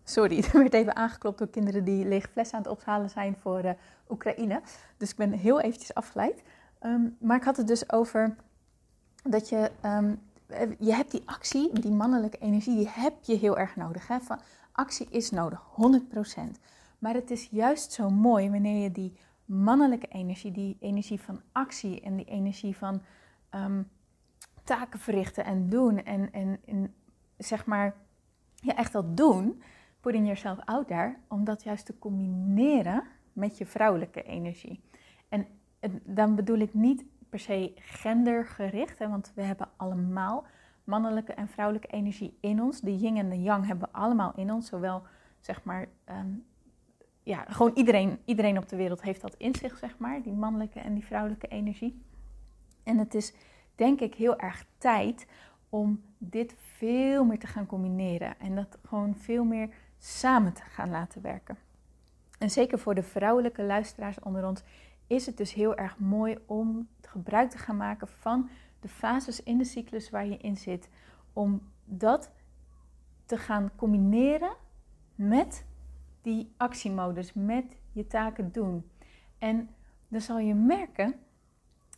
Sorry, 0.03 0.37
er 0.53 0.59
werd 0.59 0.73
even 0.73 0.95
aangeklopt 0.95 1.37
door 1.37 1.47
kinderen 1.47 1.83
die 1.83 2.05
lege 2.05 2.27
flessen 2.27 2.57
aan 2.57 2.63
het 2.63 2.71
ophalen 2.71 3.09
zijn 3.09 3.35
voor 3.37 3.65
uh, 3.65 3.71
Oekraïne. 4.09 4.61
Dus 4.97 5.09
ik 5.09 5.17
ben 5.17 5.31
heel 5.31 5.59
eventjes 5.59 5.93
afgeleid. 5.93 6.43
Um, 6.81 7.17
maar 7.19 7.37
ik 7.37 7.43
had 7.43 7.57
het 7.57 7.67
dus 7.67 7.91
over 7.91 8.35
dat 9.23 9.49
je, 9.49 9.71
um, 9.85 10.21
je 10.79 10.93
hebt 10.93 11.11
die 11.11 11.23
actie, 11.25 11.79
die 11.79 11.91
mannelijke 11.91 12.37
energie, 12.37 12.75
die 12.75 12.89
heb 12.89 13.13
je 13.21 13.35
heel 13.35 13.57
erg 13.57 13.75
nodig. 13.75 14.07
Hè? 14.07 14.17
Actie 14.71 15.07
is 15.09 15.31
nodig, 15.31 15.61
100%. 15.61 16.59
Maar 17.05 17.13
het 17.13 17.31
is 17.31 17.47
juist 17.51 17.91
zo 17.91 18.09
mooi 18.09 18.49
wanneer 18.49 18.83
je 18.83 18.91
die 18.91 19.17
mannelijke 19.45 20.07
energie, 20.07 20.51
die 20.51 20.77
energie 20.79 21.21
van 21.21 21.41
actie 21.51 22.01
en 22.01 22.15
die 22.15 22.25
energie 22.25 22.77
van 22.77 23.01
um, 23.55 23.89
taken 24.63 24.99
verrichten 24.99 25.45
en 25.45 25.69
doen 25.69 26.03
en, 26.03 26.31
en, 26.31 26.59
en 26.65 26.93
zeg 27.37 27.65
maar 27.65 27.95
ja, 28.55 28.75
echt 28.75 28.91
dat 28.91 29.17
doen, 29.17 29.61
putting 29.99 30.25
yourself 30.25 30.59
out 30.59 30.87
there, 30.87 31.17
om 31.27 31.43
dat 31.43 31.63
juist 31.63 31.85
te 31.85 31.99
combineren 31.99 33.03
met 33.33 33.57
je 33.57 33.65
vrouwelijke 33.65 34.23
energie. 34.23 34.81
En 35.29 35.47
dan 36.03 36.35
bedoel 36.35 36.59
ik 36.59 36.73
niet 36.73 37.05
per 37.29 37.39
se 37.39 37.71
gendergericht, 37.75 38.99
hè, 38.99 39.09
want 39.09 39.31
we 39.35 39.41
hebben 39.41 39.69
allemaal 39.75 40.45
mannelijke 40.83 41.33
en 41.33 41.47
vrouwelijke 41.47 41.87
energie 41.87 42.37
in 42.39 42.61
ons. 42.61 42.81
De 42.81 42.97
yin 42.97 43.17
en 43.17 43.29
de 43.29 43.41
yang 43.41 43.65
hebben 43.65 43.87
we 43.91 43.97
allemaal 43.97 44.33
in 44.35 44.51
ons, 44.51 44.67
zowel 44.67 45.03
zeg 45.39 45.63
maar, 45.63 45.87
um, 46.09 46.45
ja, 47.25 47.45
gewoon 47.49 47.71
iedereen, 47.75 48.19
iedereen 48.25 48.57
op 48.57 48.69
de 48.69 48.75
wereld 48.75 49.01
heeft 49.01 49.21
dat 49.21 49.35
in 49.37 49.55
zich, 49.55 49.77
zeg 49.77 49.97
maar, 49.97 50.21
die 50.21 50.33
mannelijke 50.33 50.79
en 50.79 50.93
die 50.93 51.05
vrouwelijke 51.05 51.47
energie. 51.47 52.01
En 52.83 52.97
het 52.97 53.13
is 53.13 53.33
denk 53.75 53.99
ik 53.99 54.15
heel 54.15 54.39
erg 54.39 54.65
tijd 54.77 55.27
om 55.69 56.03
dit 56.17 56.55
veel 56.57 57.25
meer 57.25 57.39
te 57.39 57.47
gaan 57.47 57.65
combineren 57.65 58.39
en 58.39 58.55
dat 58.55 58.77
gewoon 58.83 59.15
veel 59.15 59.43
meer 59.43 59.69
samen 59.97 60.53
te 60.53 60.61
gaan 60.61 60.89
laten 60.89 61.21
werken. 61.21 61.57
En 62.39 62.49
zeker 62.49 62.79
voor 62.79 62.95
de 62.95 63.03
vrouwelijke 63.03 63.63
luisteraars 63.63 64.19
onder 64.19 64.47
ons 64.47 64.63
is 65.07 65.25
het 65.25 65.37
dus 65.37 65.53
heel 65.53 65.75
erg 65.75 65.99
mooi 65.99 66.37
om 66.45 66.87
gebruik 67.01 67.49
te 67.49 67.57
gaan 67.57 67.77
maken 67.77 68.07
van 68.07 68.49
de 68.79 68.87
fases 68.87 69.43
in 69.43 69.57
de 69.57 69.63
cyclus 69.63 70.09
waar 70.09 70.25
je 70.25 70.37
in 70.37 70.57
zit, 70.57 70.89
om 71.33 71.61
dat 71.85 72.31
te 73.25 73.37
gaan 73.37 73.71
combineren 73.75 74.55
met 75.15 75.65
die 76.25 76.53
actiemodus, 76.57 77.33
met 77.33 77.65
je 77.91 78.07
taken 78.07 78.51
doen. 78.51 78.89
En 79.37 79.69
dan 80.07 80.21
zal 80.21 80.39
je 80.39 80.53
merken 80.53 81.13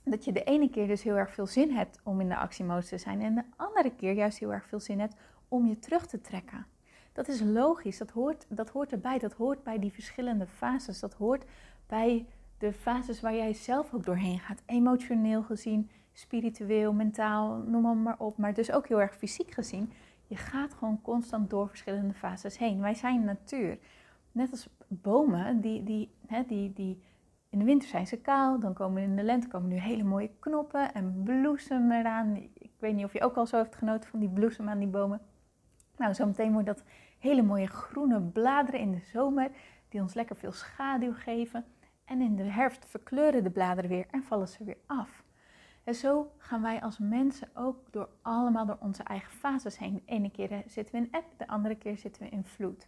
dat 0.03 0.25
je 0.25 0.31
de 0.31 0.43
ene 0.43 0.69
keer 0.69 0.87
dus 0.87 1.03
heel 1.03 1.15
erg 1.15 1.33
veel 1.33 1.45
zin 1.45 1.71
hebt 1.71 1.99
om 2.03 2.21
in 2.21 2.29
de 2.29 2.37
actiemodus 2.37 2.87
te 2.87 2.97
zijn 2.97 3.21
en 3.21 3.35
de 3.35 3.43
andere 3.55 3.95
keer 3.95 4.13
juist 4.13 4.37
heel 4.37 4.53
erg 4.53 4.65
veel 4.65 4.79
zin 4.79 4.99
hebt 4.99 5.15
om 5.47 5.67
je 5.67 5.79
terug 5.79 6.07
te 6.07 6.21
trekken. 6.21 6.65
Dat 7.13 7.27
is 7.27 7.41
logisch, 7.41 7.97
dat 7.97 8.09
hoort, 8.09 8.45
dat 8.49 8.69
hoort 8.69 8.91
erbij, 8.91 9.19
dat 9.19 9.33
hoort 9.33 9.63
bij 9.63 9.79
die 9.79 9.91
verschillende 9.91 10.47
fases, 10.47 10.99
dat 10.99 11.13
hoort 11.13 11.45
bij 11.85 12.25
de 12.57 12.73
fases 12.73 13.21
waar 13.21 13.35
jij 13.35 13.53
zelf 13.53 13.93
ook 13.93 14.05
doorheen 14.05 14.39
gaat, 14.39 14.61
emotioneel 14.65 15.43
gezien, 15.43 15.89
spiritueel, 16.13 16.93
mentaal, 16.93 17.57
noem 17.57 18.01
maar 18.01 18.19
op, 18.19 18.37
maar 18.37 18.53
dus 18.53 18.71
ook 18.71 18.87
heel 18.87 19.01
erg 19.01 19.15
fysiek 19.15 19.51
gezien. 19.51 19.91
Je 20.27 20.35
gaat 20.35 20.73
gewoon 20.73 21.01
constant 21.01 21.49
door 21.49 21.67
verschillende 21.67 22.13
fases 22.13 22.57
heen. 22.57 22.81
Wij 22.81 22.93
zijn 22.93 23.23
natuur. 23.23 23.77
Net 24.37 24.51
als 24.51 24.69
bomen, 24.87 25.61
die, 25.61 25.83
die, 25.83 26.11
hè, 26.27 26.43
die, 26.45 26.73
die 26.73 27.01
in 27.49 27.59
de 27.59 27.65
winter 27.65 27.89
zijn 27.89 28.07
ze 28.07 28.17
kaal, 28.17 28.59
dan 28.59 28.73
komen 28.73 29.03
in 29.03 29.15
de 29.15 29.23
lente 29.23 29.47
komen 29.47 29.69
nu 29.69 29.75
hele 29.75 30.03
mooie 30.03 30.31
knoppen 30.39 30.93
en 30.93 31.21
bloesem 31.23 31.91
eraan. 31.91 32.35
Ik 32.53 32.71
weet 32.79 32.95
niet 32.95 33.05
of 33.05 33.13
je 33.13 33.21
ook 33.21 33.35
al 33.35 33.45
zo 33.45 33.57
heeft 33.57 33.75
genoten 33.75 34.09
van 34.09 34.19
die 34.19 34.29
bloesem 34.29 34.69
aan 34.69 34.79
die 34.79 34.87
bomen. 34.87 35.21
Nou, 35.97 36.13
zometeen 36.13 36.51
wordt 36.51 36.67
dat 36.67 36.83
hele 37.19 37.41
mooie 37.41 37.67
groene 37.67 38.21
bladeren 38.21 38.79
in 38.79 38.91
de 38.91 38.99
zomer, 38.99 39.51
die 39.89 40.01
ons 40.01 40.13
lekker 40.13 40.35
veel 40.35 40.51
schaduw 40.51 41.13
geven. 41.13 41.65
En 42.05 42.21
in 42.21 42.35
de 42.35 42.43
herfst 42.43 42.85
verkleuren 42.85 43.43
de 43.43 43.51
bladeren 43.51 43.89
weer 43.89 44.05
en 44.11 44.23
vallen 44.23 44.47
ze 44.47 44.63
weer 44.63 44.77
af. 44.85 45.23
En 45.83 45.95
zo 45.95 46.31
gaan 46.37 46.61
wij 46.61 46.81
als 46.81 46.99
mensen 46.99 47.49
ook 47.53 47.91
door 47.91 48.09
allemaal 48.21 48.65
door 48.65 48.77
onze 48.79 49.03
eigen 49.03 49.31
fases 49.31 49.77
heen. 49.77 49.93
De 49.93 50.01
ene 50.05 50.31
keer 50.31 50.63
zitten 50.65 50.95
we 50.95 51.01
in 51.01 51.11
eb, 51.11 51.25
de 51.37 51.47
andere 51.47 51.75
keer 51.75 51.97
zitten 51.97 52.23
we 52.23 52.29
in 52.29 52.43
vloed. 52.43 52.87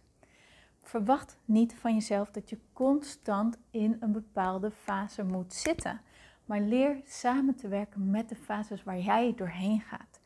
Verwacht 0.82 1.38
niet 1.44 1.74
van 1.74 1.94
jezelf 1.94 2.30
dat 2.30 2.50
je 2.50 2.58
constant 2.72 3.58
in 3.70 3.96
een 4.00 4.12
bepaalde 4.12 4.70
fase 4.70 5.24
moet 5.24 5.52
zitten. 5.52 6.00
Maar 6.44 6.60
leer 6.60 7.00
samen 7.04 7.54
te 7.54 7.68
werken 7.68 8.10
met 8.10 8.28
de 8.28 8.36
fases 8.36 8.82
waar 8.82 8.98
jij 8.98 9.32
doorheen 9.36 9.80
gaat. 9.80 10.20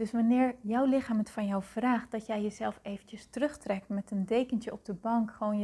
Dus 0.00 0.12
wanneer 0.12 0.54
jouw 0.60 0.84
lichaam 0.84 1.18
het 1.18 1.30
van 1.30 1.46
jou 1.46 1.62
vraagt 1.62 2.10
dat 2.10 2.26
jij 2.26 2.42
jezelf 2.42 2.78
eventjes 2.82 3.26
terugtrekt 3.30 3.88
met 3.88 4.10
een 4.10 4.26
dekentje 4.26 4.72
op 4.72 4.84
de 4.84 4.94
bank, 4.94 5.30
gewoon 5.30 5.60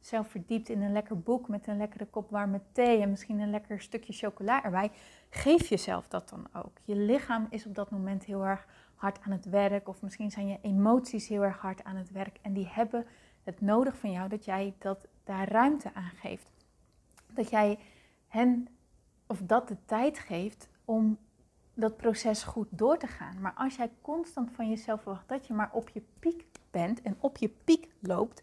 jezelf 0.00 0.28
verdiept 0.28 0.68
in 0.68 0.82
een 0.82 0.92
lekker 0.92 1.20
boek 1.20 1.48
met 1.48 1.66
een 1.66 1.76
lekkere 1.76 2.06
kop 2.06 2.30
warme 2.30 2.60
thee 2.72 3.00
en 3.02 3.10
misschien 3.10 3.40
een 3.40 3.50
lekker 3.50 3.80
stukje 3.80 4.12
chocola 4.12 4.64
erbij, 4.64 4.90
geef 5.30 5.68
jezelf 5.68 6.08
dat 6.08 6.28
dan 6.28 6.46
ook. 6.52 6.78
Je 6.84 6.96
lichaam 6.96 7.46
is 7.50 7.66
op 7.66 7.74
dat 7.74 7.90
moment 7.90 8.24
heel 8.24 8.46
erg 8.46 8.66
hard 8.94 9.20
aan 9.20 9.32
het 9.32 9.44
werk 9.44 9.88
of 9.88 10.02
misschien 10.02 10.30
zijn 10.30 10.46
je 10.46 10.58
emoties 10.62 11.28
heel 11.28 11.42
erg 11.42 11.58
hard 11.58 11.84
aan 11.84 11.96
het 11.96 12.10
werk 12.10 12.38
en 12.42 12.52
die 12.52 12.68
hebben 12.70 13.06
het 13.48 13.60
nodig 13.60 13.96
van 13.96 14.12
jou 14.12 14.28
dat 14.28 14.44
jij 14.44 14.74
dat 14.78 15.06
daar 15.24 15.48
ruimte 15.48 15.94
aan 15.94 16.12
geeft. 16.20 16.50
Dat 17.32 17.50
jij 17.50 17.78
hen 18.28 18.68
of 19.26 19.40
dat 19.42 19.68
de 19.68 19.76
tijd 19.84 20.18
geeft 20.18 20.68
om 20.84 21.18
dat 21.74 21.96
proces 21.96 22.42
goed 22.42 22.68
door 22.70 22.98
te 22.98 23.06
gaan. 23.06 23.40
Maar 23.40 23.54
als 23.56 23.76
jij 23.76 23.90
constant 24.00 24.50
van 24.50 24.68
jezelf 24.68 25.02
verwacht 25.02 25.28
dat 25.28 25.46
je 25.46 25.54
maar 25.54 25.70
op 25.72 25.88
je 25.88 26.02
piek 26.18 26.44
bent 26.70 27.02
en 27.02 27.16
op 27.20 27.36
je 27.36 27.48
piek 27.64 27.88
loopt, 28.00 28.42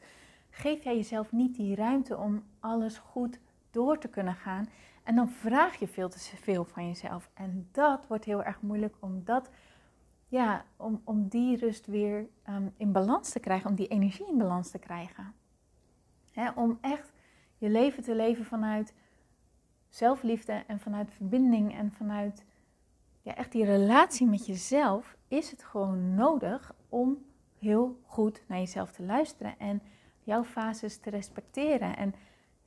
geef 0.50 0.84
jij 0.84 0.96
jezelf 0.96 1.32
niet 1.32 1.56
die 1.56 1.76
ruimte 1.76 2.18
om 2.18 2.44
alles 2.60 2.98
goed 2.98 3.40
door 3.72 3.98
te 3.98 4.08
kunnen 4.08 4.36
gaan. 4.36 4.70
En 5.04 5.16
dan 5.16 5.30
vraag 5.30 5.80
je 5.80 5.88
veel 5.88 6.10
te 6.10 6.20
veel 6.20 6.66
van 6.66 6.88
jezelf. 6.88 7.30
En 7.34 7.68
dat 7.72 8.08
wordt 8.08 8.26
heel 8.26 8.44
erg 8.44 8.62
moeilijk 8.62 8.96
om, 9.00 9.22
dat, 9.24 9.50
ja, 10.36 10.66
om, 10.78 11.02
om 11.04 11.28
die 11.28 11.58
rust 11.58 11.86
weer 11.86 12.28
um, 12.50 12.74
in 12.78 12.92
balans 12.92 13.30
te 13.30 13.40
krijgen, 13.40 13.70
om 13.70 13.76
die 13.76 13.88
energie 13.88 14.28
in 14.28 14.38
balans 14.38 14.72
te 14.72 14.80
krijgen. 14.80 15.34
om 16.56 16.78
echt 16.82 17.14
je 17.58 17.70
leven 17.70 18.04
te 18.04 18.16
leven 18.16 18.46
vanuit 18.46 18.94
zelfliefde 19.90 20.64
en 20.68 20.80
vanuit 20.80 21.12
verbinding 21.12 21.76
en 21.76 21.92
vanuit 21.92 22.46
ja, 23.22 23.36
echt 23.36 23.52
die 23.52 23.66
relatie 23.66 24.28
met 24.28 24.46
jezelf, 24.46 25.16
is 25.28 25.52
het 25.52 25.64
gewoon 25.64 26.16
nodig 26.16 26.76
om 26.90 27.26
heel 27.60 28.00
goed 28.06 28.44
naar 28.48 28.60
jezelf 28.60 28.92
te 28.92 29.04
luisteren 29.04 29.60
en 29.60 29.82
jouw 30.24 30.44
fases 30.44 30.98
te 30.98 31.10
respecteren. 31.10 31.98
En, 31.98 32.14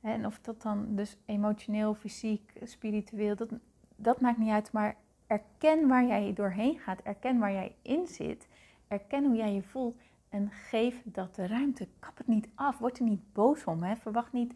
en 0.01 0.25
of 0.25 0.39
dat 0.39 0.61
dan 0.61 0.95
dus 0.95 1.17
emotioneel, 1.25 1.93
fysiek, 1.93 2.53
spiritueel, 2.63 3.35
dat, 3.35 3.49
dat 3.95 4.21
maakt 4.21 4.37
niet 4.37 4.51
uit. 4.51 4.71
Maar 4.71 4.95
erken 5.29 5.87
waar 5.87 6.05
jij 6.05 6.33
doorheen 6.33 6.79
gaat, 6.79 7.01
erken 7.01 7.39
waar 7.39 7.51
jij 7.51 7.75
in 7.81 8.07
zit, 8.07 8.47
erken 8.87 9.25
hoe 9.25 9.35
jij 9.35 9.53
je 9.53 9.63
voelt 9.63 9.97
en 10.29 10.51
geef 10.51 11.01
dat 11.03 11.35
de 11.35 11.47
ruimte. 11.47 11.87
Kap 11.99 12.17
het 12.17 12.27
niet 12.27 12.49
af, 12.55 12.77
word 12.77 12.99
er 12.99 13.05
niet 13.05 13.33
boos 13.33 13.63
om. 13.63 13.83
Hè. 13.83 13.95
Verwacht 13.95 14.31
niet, 14.31 14.53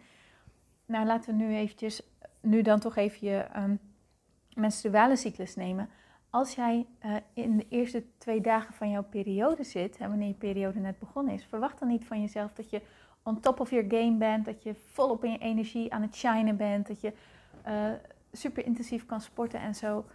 nou 0.86 1.06
laten 1.06 1.38
we 1.38 1.44
nu 1.44 1.56
eventjes, 1.56 2.04
nu 2.42 2.62
dan 2.62 2.80
toch 2.80 2.96
even 2.96 3.28
je 3.28 3.46
um, 3.58 3.80
menstruale 4.56 5.16
cyclus 5.16 5.56
nemen 5.56 5.90
als 6.34 6.56
jij 6.56 6.86
uh, 7.06 7.16
in 7.34 7.58
de 7.58 7.66
eerste 7.70 8.04
twee 8.18 8.42
dagen 8.42 8.74
van 8.74 8.90
jouw 8.90 9.04
periode 9.04 9.64
zit, 9.64 9.98
en 9.98 10.10
wanneer 10.10 10.28
je 10.28 10.34
periode 10.34 10.80
net 10.80 11.00
begonnen 11.00 11.34
is, 11.34 11.46
verwacht 11.46 11.80
dan 11.80 11.88
niet 11.88 12.06
van 12.06 12.22
jezelf 12.22 12.54
dat 12.54 12.70
je 12.70 12.82
on 13.24 13.40
top 13.40 13.60
of 13.60 13.70
your 13.70 13.86
game 13.90 14.18
bent, 14.18 14.46
dat 14.46 14.64
je 14.64 14.76
volop 14.76 15.24
in 15.24 15.32
je 15.32 15.38
energie 15.38 15.94
aan 15.94 16.02
het 16.02 16.16
shinen 16.16 16.58
bent, 16.58 16.88
dat 16.88 17.02
je 17.02 17.14
uh, 17.68 17.92
super 18.32 18.66
intensief 18.66 19.06
kan 19.06 19.22
sporten 19.22 19.60
en 19.60 19.76
zo. 19.76 20.06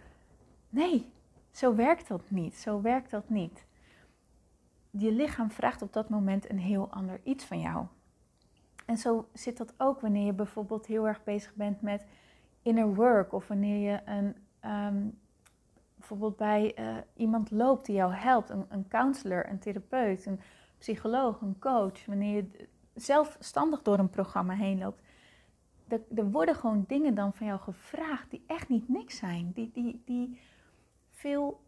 Nee, 0.69 1.11
zo 1.51 1.75
werkt 1.75 2.07
dat 2.07 2.21
niet. 2.27 2.55
Zo 2.55 2.81
werkt 2.81 3.11
dat 3.11 3.29
niet. 3.29 3.65
Je 4.91 5.11
lichaam 5.11 5.51
vraagt 5.51 5.81
op 5.81 5.93
dat 5.93 6.09
moment 6.09 6.49
een 6.49 6.59
heel 6.59 6.89
ander 6.89 7.19
iets 7.23 7.45
van 7.45 7.59
jou. 7.59 7.85
En 8.85 8.97
zo 8.97 9.27
zit 9.33 9.57
dat 9.57 9.73
ook 9.77 10.01
wanneer 10.01 10.25
je 10.25 10.33
bijvoorbeeld 10.33 10.85
heel 10.85 11.07
erg 11.07 11.23
bezig 11.23 11.53
bent 11.53 11.81
met 11.81 12.05
inner 12.61 12.95
work 12.95 13.33
of 13.33 13.47
wanneer 13.47 13.91
je 13.91 14.01
een 14.05 14.35
um, 14.71 15.19
bijvoorbeeld 15.95 16.37
bij 16.37 16.79
uh, 16.79 16.97
iemand 17.15 17.51
loopt 17.51 17.85
die 17.85 17.95
jou 17.95 18.13
helpt, 18.13 18.49
een, 18.49 18.65
een 18.69 18.87
counselor, 18.87 19.49
een 19.49 19.59
therapeut, 19.59 20.25
een 20.25 20.39
psycholoog, 20.77 21.41
een 21.41 21.59
coach, 21.59 22.05
wanneer 22.05 22.35
je 22.35 22.67
zelfstandig 22.93 23.81
door 23.81 23.99
een 23.99 24.09
programma 24.09 24.53
heen 24.53 24.79
loopt, 24.79 25.01
er, 25.87 26.01
er 26.15 26.31
worden 26.31 26.55
gewoon 26.55 26.83
dingen 26.87 27.15
dan 27.15 27.33
van 27.33 27.47
jou 27.47 27.59
gevraagd 27.59 28.29
die 28.29 28.43
echt 28.47 28.69
niet 28.69 28.89
niks 28.89 29.17
zijn, 29.17 29.51
die, 29.53 29.71
die, 29.73 30.01
die 30.05 30.39
veel 31.19 31.61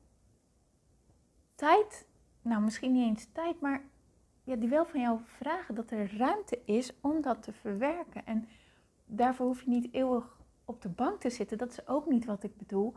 tijd, 1.55 2.07
nou 2.41 2.61
misschien 2.61 2.91
niet 2.91 3.03
eens 3.03 3.27
tijd, 3.31 3.61
maar 3.61 3.81
ja, 4.43 4.55
die 4.55 4.69
wel 4.69 4.85
van 4.85 4.99
jou 4.99 5.19
vragen 5.23 5.75
dat 5.75 5.91
er 5.91 6.17
ruimte 6.17 6.59
is 6.65 6.91
om 7.01 7.21
dat 7.21 7.43
te 7.43 7.51
verwerken. 7.51 8.25
En 8.25 8.47
daarvoor 9.05 9.45
hoef 9.45 9.61
je 9.61 9.69
niet 9.69 9.93
eeuwig 9.93 10.37
op 10.65 10.81
de 10.81 10.89
bank 10.89 11.19
te 11.19 11.29
zitten, 11.29 11.57
dat 11.57 11.71
is 11.71 11.87
ook 11.87 12.07
niet 12.07 12.25
wat 12.25 12.43
ik 12.43 12.57
bedoel. 12.57 12.93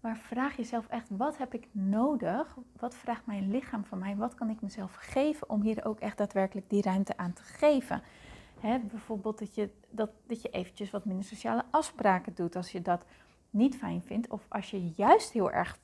Maar 0.00 0.16
vraag 0.16 0.56
jezelf 0.56 0.88
echt, 0.88 1.08
wat 1.10 1.38
heb 1.38 1.54
ik 1.54 1.68
nodig? 1.72 2.56
Wat 2.76 2.94
vraagt 2.94 3.26
mijn 3.26 3.50
lichaam 3.50 3.84
van 3.84 3.98
mij? 3.98 4.16
Wat 4.16 4.34
kan 4.34 4.50
ik 4.50 4.60
mezelf 4.60 4.94
geven 4.94 5.50
om 5.50 5.62
hier 5.62 5.84
ook 5.84 6.00
echt 6.00 6.18
daadwerkelijk 6.18 6.70
die 6.70 6.82
ruimte 6.82 7.16
aan 7.16 7.32
te 7.32 7.42
geven? 7.42 8.02
bijvoorbeeld 8.60 9.38
dat 9.38 9.54
je, 9.54 9.70
dat, 9.90 10.10
dat 10.26 10.42
je 10.42 10.48
eventjes 10.48 10.90
wat 10.90 11.04
minder 11.04 11.24
sociale 11.24 11.64
afspraken 11.70 12.34
doet 12.34 12.56
als 12.56 12.72
je 12.72 12.82
dat 12.82 13.04
niet 13.50 13.76
fijn 13.76 14.02
vindt. 14.02 14.28
Of 14.28 14.46
als 14.48 14.70
je 14.70 14.92
juist 14.96 15.32
heel 15.32 15.50
erg 15.50 15.78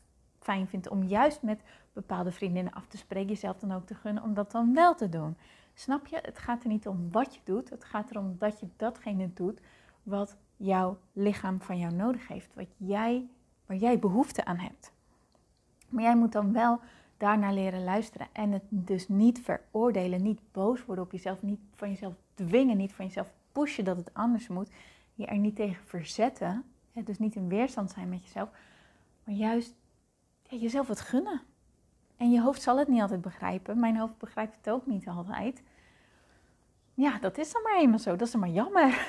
fijn 0.45 0.67
vindt 0.67 0.89
om 0.89 1.03
juist 1.03 1.43
met 1.43 1.61
bepaalde 1.93 2.33
vriendinnen 2.33 2.73
af 2.73 2.87
te 2.87 2.97
spreken, 2.97 3.29
jezelf 3.29 3.59
dan 3.59 3.73
ook 3.73 3.87
te 3.87 3.95
gunnen 3.95 4.23
om 4.23 4.35
dat 4.35 4.51
dan 4.51 4.75
wel 4.75 4.95
te 4.95 5.09
doen. 5.09 5.37
Snap 5.75 6.07
je? 6.07 6.19
Het 6.23 6.39
gaat 6.39 6.63
er 6.63 6.69
niet 6.69 6.89
om 6.89 7.09
wat 7.11 7.35
je 7.35 7.41
doet, 7.45 7.71
het 7.71 7.85
gaat 7.85 8.11
erom 8.11 8.37
dat 8.39 8.61
je 8.61 8.67
datgene 8.77 9.31
doet 9.35 9.61
wat 10.03 10.37
jouw 10.57 10.99
lichaam 11.13 11.63
van 11.63 11.79
jou 11.79 11.95
nodig 11.95 12.29
heeft. 12.29 12.55
Wat 12.55 12.69
jij 12.77 13.27
waar 13.67 13.77
jij 13.77 13.99
behoefte 13.99 14.45
aan 14.45 14.59
hebt. 14.59 14.93
Maar 15.89 16.03
jij 16.03 16.17
moet 16.17 16.33
dan 16.33 16.53
wel 16.53 16.81
daarnaar 17.17 17.53
leren 17.53 17.85
luisteren 17.85 18.27
en 18.33 18.53
het 18.53 18.63
dus 18.69 19.09
niet 19.09 19.41
veroordelen, 19.41 20.23
niet 20.23 20.41
boos 20.53 20.85
worden 20.85 21.05
op 21.05 21.13
jezelf, 21.13 21.43
niet 21.43 21.61
van 21.75 21.89
jezelf 21.89 22.15
dwingen, 22.35 22.77
niet 22.77 22.93
van 22.93 23.05
jezelf 23.05 23.33
pushen 23.53 23.85
dat 23.85 23.97
het 23.97 24.15
anders 24.15 24.49
moet. 24.49 24.71
Je 25.15 25.27
er 25.27 25.39
niet 25.39 25.57
tegen 25.57 25.85
verzetten, 25.85 26.65
dus 26.93 27.19
niet 27.19 27.35
in 27.35 27.49
weerstand 27.49 27.91
zijn 27.91 28.09
met 28.09 28.23
jezelf, 28.23 28.49
maar 29.25 29.35
juist 29.35 29.75
ja, 30.49 30.57
jezelf 30.57 30.89
het 30.89 31.01
gunnen. 31.01 31.43
En 32.17 32.31
je 32.31 32.41
hoofd 32.41 32.63
zal 32.63 32.79
het 32.79 32.89
niet 32.89 33.01
altijd 33.01 33.21
begrijpen. 33.21 33.79
Mijn 33.79 33.97
hoofd 33.97 34.19
begrijpt 34.19 34.57
het 34.57 34.71
ook 34.71 34.87
niet 34.87 35.09
altijd. 35.09 35.63
Ja, 36.95 37.19
dat 37.19 37.39
is 37.39 37.53
dan 37.53 37.63
maar 37.63 37.79
eenmaal 37.79 37.99
zo. 37.99 38.11
Dat 38.11 38.27
is 38.27 38.31
dan 38.31 38.41
maar 38.41 38.51
jammer. 38.51 39.09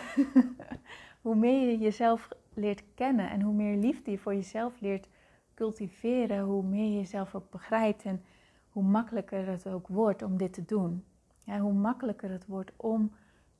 Hoe 1.21 1.35
meer 1.35 1.69
je 1.69 1.77
jezelf 1.77 2.29
leert 2.53 2.83
kennen 2.93 3.29
en 3.29 3.41
hoe 3.41 3.53
meer 3.53 3.77
liefde 3.77 4.11
je 4.11 4.17
voor 4.17 4.33
jezelf 4.33 4.79
leert 4.79 5.07
cultiveren, 5.53 6.43
hoe 6.43 6.63
meer 6.63 6.85
je 6.85 6.95
jezelf 6.95 7.35
ook 7.35 7.49
begrijpt 7.49 8.03
en 8.03 8.23
hoe 8.69 8.83
makkelijker 8.83 9.47
het 9.47 9.67
ook 9.67 9.87
wordt 9.87 10.21
om 10.21 10.37
dit 10.37 10.53
te 10.53 10.65
doen. 10.65 11.03
Ja, 11.43 11.59
hoe 11.59 11.73
makkelijker 11.73 12.29
het 12.29 12.45
wordt 12.45 12.71
om 12.75 13.11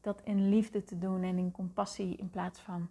dat 0.01 0.21
in 0.23 0.49
liefde 0.49 0.83
te 0.83 0.97
doen 0.97 1.23
en 1.23 1.37
in 1.37 1.51
compassie 1.51 2.15
in 2.15 2.29
plaats 2.29 2.59
van 2.59 2.87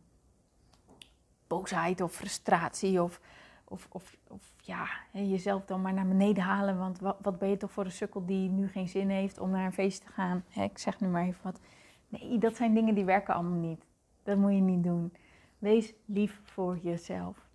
boosheid 1.47 2.01
of 2.01 2.13
frustratie 2.13 3.03
of, 3.03 3.21
of, 3.65 3.89
of, 3.91 4.17
of 4.29 4.53
ja, 4.61 4.87
jezelf 5.13 5.65
dan 5.65 5.83
maar 5.83 5.93
naar 5.93 6.09
beneden 6.09 6.43
halen. 6.43 6.79
Want 6.79 7.01
wat, 7.01 7.17
wat, 7.23 7.39
ben 7.39 7.49
je 7.49 7.57
toch 7.57 7.73
voor 7.73 7.85
een 7.85 7.91
sukkel 7.91 8.27
die 8.27 8.49
nu 8.49 8.69
geen 8.69 8.89
zin 8.89 9.09
heeft 9.09 9.39
om 9.39 9.51
naar 9.51 9.65
een 9.65 9.73
feest 9.73 10.01
te 10.05 10.13
gaan? 10.13 10.45
ik 10.55 10.79
zeg 10.79 11.01
nu 11.01 11.09
maar 11.09 11.25
even 11.25 11.41
wat. 11.43 11.61
Nee, 12.09 12.39
dat 12.39 12.57
zijn 12.57 12.75
dingen 12.75 12.95
die 12.95 13.05
werken 13.05 13.35
allemaal 13.35 13.59
niet. 13.59 13.87
Dat 14.23 14.37
moet 14.37 14.53
je 14.53 14.61
niet 14.61 14.85
doen. 14.85 15.13
Wees 15.59 15.95
lief 16.05 16.41
voor 16.43 16.79
jezelf. 16.79 17.49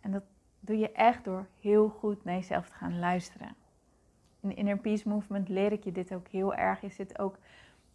En 0.00 0.10
dat 0.10 0.22
doe 0.60 0.78
je 0.78 0.92
echt 0.92 1.24
door 1.24 1.46
heel 1.60 1.88
goed 1.88 2.24
naar 2.24 2.34
jezelf 2.34 2.68
te 2.68 2.74
gaan 2.74 2.98
luisteren. 2.98 3.56
In 4.40 4.56
Inner 4.56 4.78
Peace 4.78 5.08
Movement 5.08 5.48
leer 5.48 5.72
ik 5.72 5.84
je 5.84 5.92
dit 5.92 6.14
ook 6.14 6.28
heel 6.28 6.54
erg. 6.54 6.82
Is 6.82 6.96
dit 6.96 7.18
ook 7.18 7.38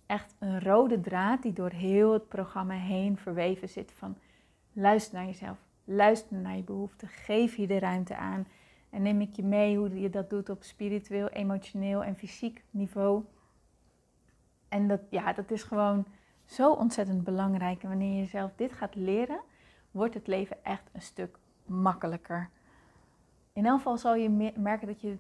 echt 0.06 0.36
een 0.40 0.62
rode 0.62 1.02
draad 1.02 1.42
die 1.42 1.54
door 1.54 1.70
heel 1.70 2.14
het 2.14 2.28
programma 2.28 2.74
heen 2.74 3.18
verweven 3.18 3.70
zit 3.70 3.92
van 3.92 4.18
luister 4.74 5.18
naar 5.18 5.26
jezelf. 5.26 5.58
Luister 5.84 6.38
naar 6.38 6.56
je 6.56 6.64
behoeften. 6.64 7.08
Geef 7.08 7.56
je 7.56 7.68
de 7.68 7.80
ruimte 7.80 8.16
aan. 8.16 8.48
En 8.90 9.02
neem 9.02 9.22
ik 9.22 9.36
je 9.36 9.44
mee 9.44 9.78
hoe 9.78 10.00
je 10.00 10.10
dat 10.10 10.30
doet 10.30 10.50
op 10.50 10.64
spiritueel, 10.64 11.28
emotioneel 11.28 12.04
en 12.04 12.16
fysiek 12.16 12.64
niveau. 12.70 13.24
En 14.70 14.88
dat, 14.88 15.02
ja, 15.10 15.34
dat 15.34 15.52
is 15.52 15.64
gewoon 15.64 16.06
zo 16.46 16.72
ontzettend 16.72 17.24
belangrijk. 17.24 17.84
En 17.84 17.90
wanneer 17.90 18.20
je 18.20 18.26
zelf 18.26 18.52
dit 18.56 18.74
gaat 18.74 18.96
leren, 18.96 19.40
wordt 19.92 20.14
het 20.14 20.28
leven 20.28 20.64
echt 20.64 20.90
een 20.92 21.02
stuk 21.02 21.38
makkelijker. 21.66 22.50
In 23.54 23.66
elk 23.66 23.78
geval 23.78 23.98
zal 23.98 24.16
je 24.16 24.54
merken 24.56 24.88
dat 24.88 25.02
je 25.02 25.18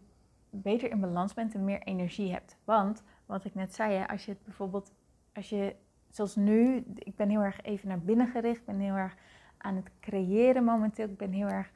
beter 0.50 0.92
in 0.92 1.00
balans 1.00 1.34
bent 1.34 1.54
en 1.54 1.64
meer 1.64 1.82
energie 1.82 2.32
hebt. 2.32 2.58
Want, 2.64 3.04
wat 3.26 3.46
ik 3.46 3.56
net 3.56 3.76
zei, 3.76 4.06
als 4.06 4.26
je 4.26 4.32
het 4.32 4.44
bijvoorbeeld, 4.44 4.92
als 5.34 5.50
je, 5.50 5.76
zoals 6.10 6.36
nu, 6.36 6.84
ik 6.98 7.16
ben 7.16 7.30
heel 7.30 7.42
erg 7.42 7.62
even 7.62 7.88
naar 7.88 8.00
binnen 8.00 8.28
gericht, 8.28 8.66
ben 8.66 8.80
heel 8.80 8.96
erg 8.96 9.16
aan 9.64 9.76
het 9.76 9.90
creëren 10.00 10.64
momenteel, 10.64 11.06
ik 11.06 11.18
ben 11.18 11.32
heel 11.32 11.48
erg, 11.48 11.72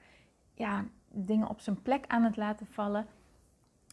ja, 0.54 0.86
dingen 1.10 1.48
op 1.48 1.60
zijn 1.60 1.82
plek 1.82 2.06
aan 2.08 2.24
het 2.24 2.38
laten 2.38 2.68
vallen. 2.68 3.08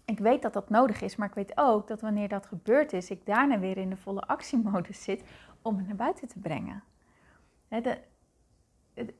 Ik 0.04 0.18
weet 0.18 0.42
dat 0.42 0.52
dat 0.52 0.70
nodig 0.70 1.00
is, 1.00 1.16
maar 1.16 1.28
ik 1.28 1.34
weet 1.34 1.52
ook 1.54 1.88
dat 1.88 2.00
wanneer 2.00 2.28
dat 2.28 2.46
gebeurd 2.46 2.92
is, 2.92 3.10
ik 3.10 3.26
daarna 3.26 3.58
weer 3.58 3.76
in 3.76 3.90
de 3.90 3.96
volle 3.96 4.20
actiemodus 4.20 5.02
zit 5.02 5.24
om 5.62 5.76
het 5.76 5.86
naar 5.86 5.96
buiten 5.96 6.28
te 6.28 6.38
brengen. 6.38 6.82
de, 7.68 7.98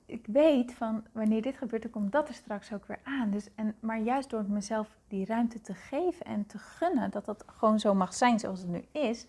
ik 0.07 0.27
weet 0.27 0.75
van 0.75 1.05
wanneer 1.13 1.43
dit 1.43 1.57
gebeurt, 1.57 1.83
dan 1.83 1.91
komt 1.91 2.13
dat 2.13 2.29
er 2.29 2.35
straks 2.35 2.73
ook 2.73 2.87
weer 2.87 3.01
aan. 3.03 3.31
Dus, 3.31 3.55
en, 3.55 3.77
maar 3.81 4.01
juist 4.01 4.31
door 4.31 4.45
mezelf 4.49 4.97
die 5.09 5.27
ruimte 5.27 5.61
te 5.61 5.75
geven 5.75 6.27
en 6.27 6.47
te 6.47 6.59
gunnen 6.59 7.11
dat 7.11 7.25
dat 7.25 7.45
gewoon 7.47 7.79
zo 7.79 7.95
mag 7.95 8.15
zijn 8.15 8.39
zoals 8.39 8.61
het 8.61 8.69
nu 8.69 8.85
is, 8.93 9.27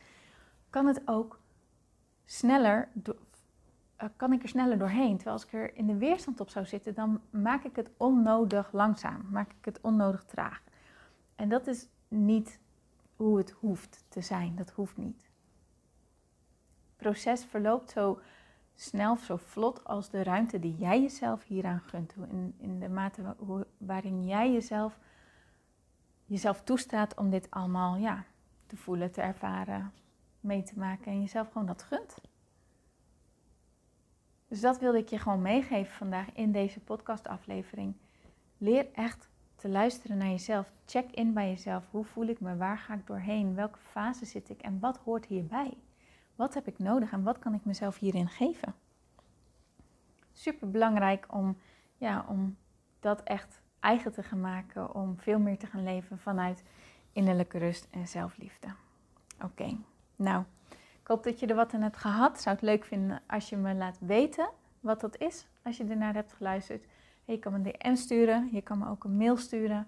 kan 0.70 0.86
het 0.86 1.02
ook 1.06 1.40
sneller, 2.26 2.90
uh, 4.02 4.10
kan 4.16 4.34
ik 4.34 4.44
er 4.44 4.50
sneller 4.50 4.78
doorheen. 4.78 5.16
Terwijl 5.16 5.36
als 5.36 5.46
ik 5.46 5.54
er 5.54 5.76
in 5.76 5.88
de 5.88 5.98
weerstand 5.98 6.40
op 6.40 6.50
zou 6.50 6.66
zitten, 6.66 6.94
dan 6.94 7.22
maak 7.30 7.64
ik 7.64 7.76
het 7.76 7.90
onnodig 7.98 8.72
langzaam, 8.72 9.26
maak 9.30 9.52
ik 9.52 9.66
het 9.66 9.82
onnodig 9.82 10.24
traag. 10.24 10.62
En 11.36 11.50
dat 11.50 11.68
is 11.68 11.88
niet 12.08 12.60
hoe 13.16 13.38
het 13.38 13.52
hoeft 13.52 14.04
te 14.08 14.22
zijn. 14.22 14.56
Dat 14.56 14.70
hoeft 14.70 14.98
niet. 14.98 15.22
Het 16.86 16.96
proces 16.96 17.46
verloopt 17.46 17.90
zo 17.90 18.20
snel, 18.76 19.18
zo 19.18 19.36
vlot 19.36 19.84
als 19.84 20.10
de 20.10 20.24
ruimte 20.24 20.60
die 20.60 20.76
jij 20.76 21.02
jezelf 21.02 21.44
hieraan 21.44 21.80
gunt. 21.80 22.16
In, 22.30 22.56
in 22.58 22.80
de 22.80 22.90
mate 22.90 23.36
waarin 23.78 24.26
jij 24.26 24.52
jezelf, 24.52 25.00
jezelf 26.26 26.62
toestaat 26.62 27.16
om 27.16 27.30
dit 27.30 27.52
allemaal 27.52 27.96
ja, 27.96 28.26
te 28.66 28.78
voelen, 28.78 29.12
te 29.12 29.22
ervaren, 29.22 29.94
mee 30.40 30.64
te 30.64 30.80
maken 30.80 31.12
en 31.12 31.22
jezelf 31.22 31.48
gewoon 31.52 31.68
dat 31.68 31.84
gunt. 31.84 32.16
Dus 34.48 34.62
dat 34.62 34.80
wilde 34.80 34.98
ik 34.98 35.10
je 35.10 35.20
gewoon 35.20 35.42
meegeven 35.42 35.94
vandaag 35.94 36.34
in 36.34 36.52
deze 36.52 36.80
podcastaflevering. 36.80 37.96
Leer 38.58 38.88
echt 38.94 39.30
te 39.56 39.70
luisteren 39.70 40.18
naar 40.18 40.30
jezelf. 40.30 40.72
Check 40.86 41.12
in 41.12 41.34
bij 41.34 41.50
jezelf. 41.50 41.84
Hoe 41.92 42.06
voel 42.06 42.28
ik 42.28 42.40
me? 42.40 42.56
Waar 42.56 42.78
ga 42.78 42.94
ik 42.94 43.08
doorheen? 43.08 43.56
Welke 43.56 43.80
fase 43.80 44.26
zit 44.26 44.50
ik? 44.50 44.62
En 44.62 44.80
wat 44.80 44.98
hoort 44.98 45.26
hierbij? 45.26 45.78
Wat 46.36 46.54
heb 46.54 46.68
ik 46.68 46.80
nodig 46.80 47.12
en 47.12 47.24
wat 47.24 47.40
kan 47.40 47.54
ik 47.54 47.66
mezelf 47.66 48.00
hierin 48.00 48.30
geven? 48.30 48.76
Super 50.32 50.72
belangrijk 50.72 51.26
om, 51.34 51.58
ja, 51.98 52.26
om 52.30 52.58
dat 53.00 53.24
echt 53.24 53.62
eigen 53.80 54.12
te 54.12 54.24
gaan 54.24 54.42
maken. 54.42 54.96
Om 54.96 55.20
veel 55.20 55.40
meer 55.40 55.58
te 55.58 55.68
gaan 55.68 55.84
leven 55.84 56.20
vanuit 56.20 56.64
innerlijke 57.12 57.58
rust 57.58 57.88
en 57.92 58.08
zelfliefde. 58.08 58.68
Oké, 59.44 59.78
nou, 60.16 60.44
ik 61.06 61.12
hoop 61.12 61.24
dat 61.24 61.40
je 61.40 61.48
er 61.48 61.56
wat 61.56 61.74
aan 61.74 61.82
hebt 61.82 61.98
gehad. 61.98 62.42
Zou 62.42 62.56
het 62.56 62.66
leuk 62.66 62.86
vinden 62.86 63.22
als 63.28 63.50
je 63.50 63.58
me 63.58 63.74
laat 63.74 63.98
weten 64.00 64.50
wat 64.80 65.02
dat 65.02 65.18
is 65.18 65.48
als 65.64 65.78
je 65.78 65.86
ernaar 65.86 66.14
hebt 66.14 66.34
geluisterd. 66.34 66.86
Je 67.26 67.40
kan 67.40 67.52
me 67.52 67.58
een 67.58 67.76
DM 67.80 67.96
sturen, 67.96 68.50
je 68.52 68.62
kan 68.62 68.78
me 68.78 68.90
ook 68.90 69.04
een 69.04 69.18
mail 69.18 69.38
sturen. 69.38 69.88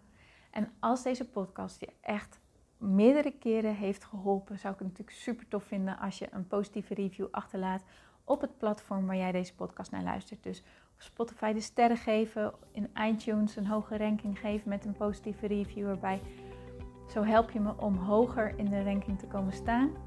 En 0.52 0.72
als 0.80 1.04
deze 1.04 1.30
podcast 1.30 1.80
je 1.80 1.90
echt 2.02 2.40
meerdere 2.78 3.32
keren 3.32 3.76
heeft 3.76 4.04
geholpen, 4.04 4.60
zou 4.60 4.74
ik 4.74 4.80
het 4.80 4.88
natuurlijk 4.88 5.18
super 5.18 5.48
tof 5.48 5.64
vinden 5.64 6.00
als 6.00 6.20
je 6.20 6.28
een 6.32 6.48
positieve 6.48 6.94
review 6.94 7.28
achterlaat 7.32 7.84
op 8.24 8.42
het 8.42 8.58
platform 8.58 9.06
waar 9.06 9.16
jij 9.16 9.32
deze 9.32 9.56
podcast 9.56 9.92
naar 9.92 10.04
luistert. 10.04 10.44
Dus 10.44 10.60
op 10.94 11.02
Spotify 11.02 11.54
de 11.54 11.62
sterren 11.62 11.98
geven, 11.98 12.54
in 12.72 12.90
iTunes 13.08 13.56
een 13.56 13.68
hoge 13.68 13.98
ranking 13.98 14.40
geven 14.40 14.70
met 14.70 14.86
een 14.86 14.98
positieve 14.98 15.48
review 15.48 15.88
erbij. 15.88 16.22
Zo 17.10 17.24
help 17.24 17.52
je 17.52 17.60
me 17.60 17.78
om 17.78 17.98
hoger 17.98 18.58
in 18.58 18.66
de 18.66 18.84
ranking 18.84 19.20
te 19.20 19.28
komen 19.28 19.54
staan. 19.54 20.07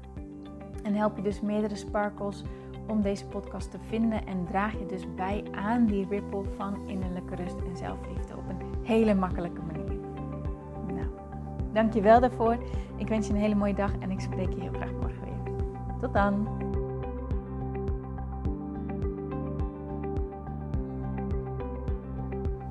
En 0.83 0.95
help 0.95 1.15
je 1.15 1.21
dus 1.21 1.41
meerdere 1.41 1.75
sparkles 1.75 2.43
om 2.87 3.01
deze 3.01 3.25
podcast 3.25 3.71
te 3.71 3.77
vinden 3.87 4.25
en 4.25 4.45
draag 4.45 4.79
je 4.79 4.85
dus 4.85 5.15
bij 5.15 5.43
aan 5.51 5.85
die 5.85 6.07
ripple 6.09 6.43
van 6.57 6.87
innerlijke 6.87 7.35
rust 7.35 7.57
en 7.69 7.77
zelfliefde 7.77 8.37
op 8.37 8.49
een 8.49 8.85
hele 8.85 9.13
makkelijke 9.13 9.61
manier. 9.61 9.99
Nou, 10.87 11.07
dankjewel 11.73 12.19
daarvoor. 12.19 12.57
Ik 12.95 13.07
wens 13.07 13.27
je 13.27 13.33
een 13.33 13.39
hele 13.39 13.55
mooie 13.55 13.73
dag 13.73 13.97
en 13.99 14.11
ik 14.11 14.19
spreek 14.19 14.53
je 14.53 14.61
heel 14.61 14.73
graag 14.73 14.91
morgen 14.91 15.23
weer. 15.23 15.53
Tot 15.99 16.13
dan! 16.13 16.70